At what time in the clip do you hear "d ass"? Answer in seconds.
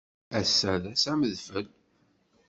0.83-1.03